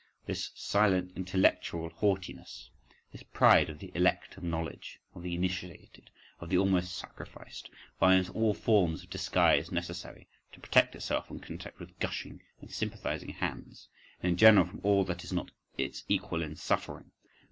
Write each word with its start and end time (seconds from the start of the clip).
—this 0.25 0.49
silent 0.55 1.11
intellectual 1.15 1.91
haughtiness, 1.91 2.71
this 3.11 3.21
pride 3.21 3.69
of 3.69 3.77
the 3.77 3.91
elect 3.93 4.35
of 4.35 4.41
knowledge, 4.41 4.99
of 5.13 5.21
the 5.21 5.35
"initiated," 5.35 6.09
of 6.39 6.49
the 6.49 6.57
almost 6.57 6.97
sacrificed, 6.97 7.69
finds 7.99 8.27
all 8.31 8.55
forms 8.55 9.03
of 9.03 9.11
disguise 9.11 9.71
necessary 9.71 10.27
to 10.51 10.59
protect 10.59 10.95
itself 10.95 11.27
from 11.27 11.39
contact 11.39 11.77
with 11.79 11.99
gushing 11.99 12.41
and 12.61 12.71
sympathising 12.71 13.29
hands, 13.29 13.89
and 14.23 14.31
in 14.31 14.37
general 14.37 14.65
from 14.65 14.79
all 14.81 15.03
that 15.03 15.23
is 15.23 15.31
not 15.31 15.51
its 15.77 16.03
equal 16.09 16.41
in 16.41 16.55
suffering. 16.55 17.11